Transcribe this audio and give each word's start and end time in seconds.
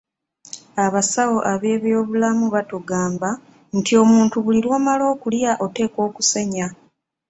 Abasawo 0.85 1.37
ab'ebyobulamu 1.53 2.45
batugamba 2.55 3.29
nti 3.77 3.91
omuntu 4.03 4.35
buli 4.43 4.59
lw'omala 4.65 5.03
okulya 5.13 5.51
oteekwa 5.65 6.01
okusenya. 6.09 6.67